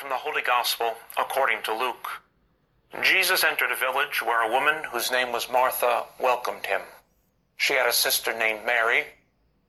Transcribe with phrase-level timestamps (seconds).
[0.00, 2.22] from the Holy Gospel according to Luke.
[3.02, 6.80] Jesus entered a village where a woman whose name was Martha welcomed him.
[7.58, 9.04] She had a sister named Mary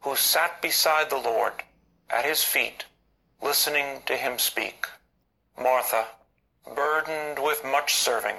[0.00, 1.54] who sat beside the Lord
[2.10, 2.84] at his feet,
[3.40, 4.86] listening to him speak.
[5.58, 6.04] Martha,
[6.74, 8.36] burdened with much serving,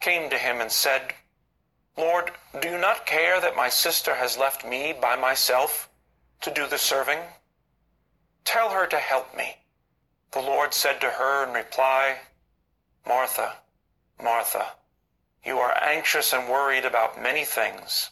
[0.00, 1.14] came to him and said,
[1.96, 5.88] Lord, do you not care that my sister has left me by myself
[6.40, 7.20] to do the serving?
[8.44, 9.58] Tell her to help me.
[10.34, 12.16] The Lord said to her in reply,
[13.06, 13.52] Martha,
[14.20, 14.72] Martha,
[15.46, 18.10] you are anxious and worried about many things.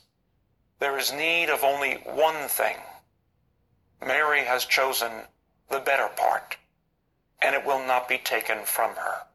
[0.78, 2.76] There is need of only one thing.
[4.06, 5.10] Mary has chosen
[5.68, 6.58] the better part,
[7.42, 9.26] and it will not be taken from her.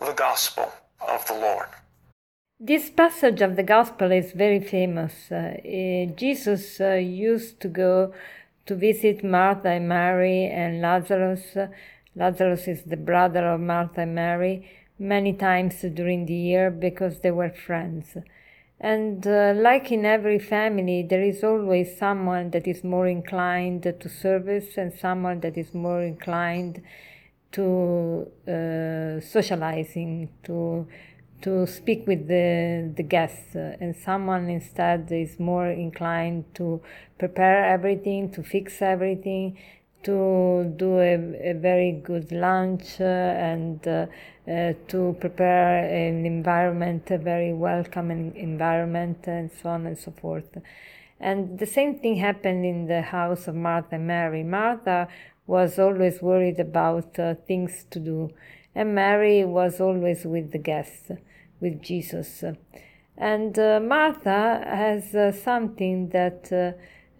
[0.00, 0.72] The Gospel
[1.06, 1.68] of the Lord.
[2.58, 5.30] This passage of the Gospel is very famous.
[5.30, 8.12] Uh, uh, Jesus uh, used to go
[8.66, 11.56] to visit Martha and Mary and Lazarus.
[12.20, 17.30] Lazarus is the brother of Martha and Mary many times during the year because they
[17.30, 18.16] were friends.
[18.78, 24.08] And uh, like in every family, there is always someone that is more inclined to
[24.08, 26.82] service and someone that is more inclined
[27.52, 30.86] to uh, socializing, to
[31.42, 36.80] to speak with the the guests, and someone instead is more inclined to
[37.18, 39.58] prepare everything, to fix everything,
[40.02, 44.06] to do a, a very good lunch uh, and uh,
[44.48, 50.56] uh, to prepare an environment, a very welcoming environment, and so on and so forth.
[51.20, 54.42] And the same thing happened in the house of Martha and Mary.
[54.42, 55.08] Martha
[55.46, 58.30] was always worried about uh, things to do,
[58.74, 61.10] and Mary was always with the guests,
[61.60, 62.42] with Jesus.
[63.18, 66.50] And uh, Martha has uh, something that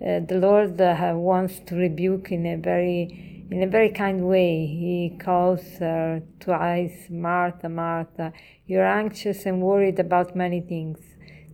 [0.00, 4.64] uh, the Lord uh, wants to rebuke in a very in a very kind way.
[4.66, 8.32] He calls her twice, Martha, Martha,
[8.66, 10.98] you're anxious and worried about many things.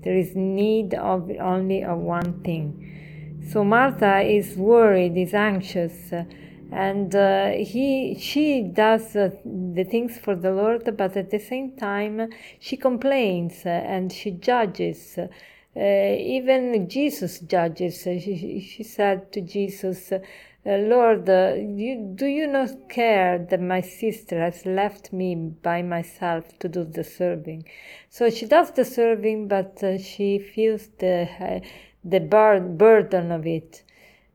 [0.02, 3.40] There is need of only of one thing.
[3.50, 6.24] So Martha is worried, is anxious, uh,
[6.70, 11.76] and uh, he she does uh, the things for the Lord, but at the same
[11.76, 12.28] time
[12.58, 15.28] she complains uh, and she judges uh,
[15.76, 18.06] even Jesus judges.
[18.06, 20.20] Uh, she, she said to Jesus, uh,
[20.64, 26.58] Lord, uh, you, do you not care that my sister has left me by myself
[26.60, 27.66] to do the serving?
[28.08, 31.60] So she does the serving, but uh, she feels the, uh,
[32.02, 33.82] the bur- burden of it.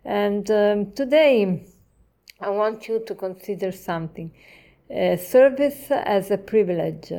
[0.05, 1.65] And um, today,
[2.39, 4.31] I want you to consider something
[4.89, 7.13] service as a privilege.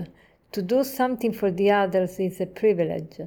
[0.52, 3.18] To do something for the others is a privilege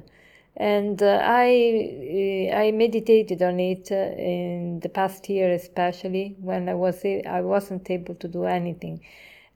[0.56, 6.68] and uh, I uh, I meditated on it uh, in the past year, especially when
[6.68, 9.02] I was I wasn't able to do anything.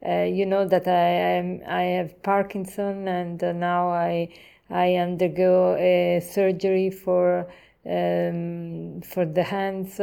[0.07, 1.09] Uh, you know that I
[1.39, 4.29] am I have Parkinson, and uh, now I
[4.69, 7.51] I undergo a surgery for
[7.87, 10.01] um, for the hands,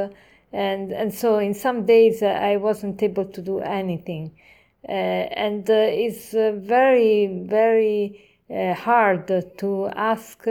[0.52, 4.32] and and so in some days uh, I wasn't able to do anything,
[4.84, 10.48] and it's very very hard to ask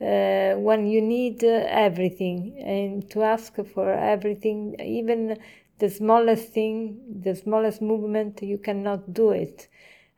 [0.00, 5.38] uh, when you need uh, everything and to ask for everything, even
[5.78, 9.68] the smallest thing, the smallest movement, you cannot do it.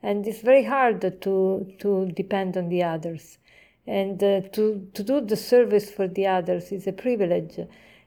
[0.01, 3.39] And it's very hard to, to depend on the others.
[3.87, 7.59] And uh, to, to do the service for the others is a privilege.
[7.59, 7.67] Uh,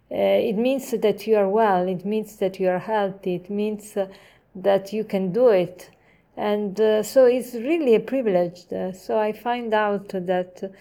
[0.09, 4.07] it means that you are well, it means that you are healthy, it means uh,
[4.55, 5.89] that you can do it.
[6.37, 8.65] And uh, so it's really a privilege.
[8.93, 10.71] so I find out that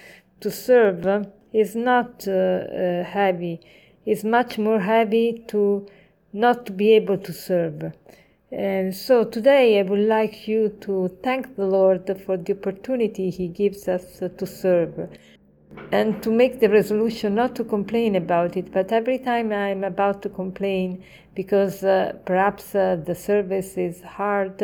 [0.45, 3.61] to serve is not uh, uh, heavy.
[4.05, 5.87] It's much more heavy to
[6.35, 7.93] not be able to serve.
[8.53, 13.49] And so today I would like you to thank the Lord for the opportunity He
[13.49, 15.09] gives us to serve
[15.91, 18.71] and to make the resolution not to complain about it.
[18.71, 21.03] But every time I'm about to complain
[21.35, 24.63] because uh, perhaps uh, the service is hard,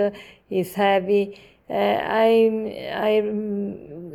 [0.51, 1.41] is heavy,
[1.71, 3.21] uh, I, I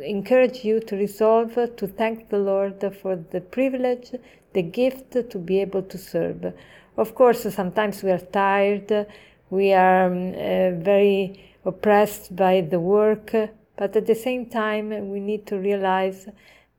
[0.00, 4.14] encourage you to resolve to thank the Lord for the privilege,
[4.52, 6.54] the gift to be able to serve.
[6.96, 9.06] Of course, sometimes we are tired,
[9.50, 13.32] we are um, uh, very oppressed by the work,
[13.76, 16.28] but at the same time, we need to realize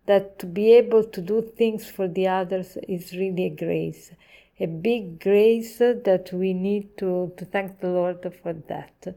[0.08, 4.12] that to be able to do things for the others is really a grace,
[4.60, 9.16] a big grace that we need to, to thank the Lord for that.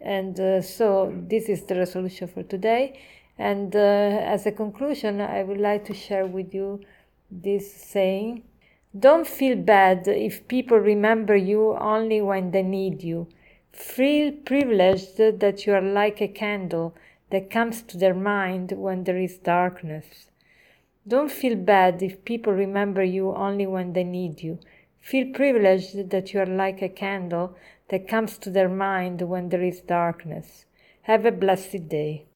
[0.00, 2.98] And uh, so this is the resolution for today.
[3.38, 6.80] And uh, as a conclusion, I would like to share with you
[7.30, 8.44] this saying
[8.98, 13.28] Don't feel bad if people remember you only when they need you.
[13.72, 16.94] Feel privileged that you are like a candle
[17.30, 20.30] that comes to their mind when there is darkness.
[21.08, 24.58] Don't feel bad if people remember you only when they need you.
[25.00, 27.56] Feel privileged that you are like a candle
[27.88, 30.66] that comes to their mind when there is darkness.
[31.02, 32.26] Have a blessed day.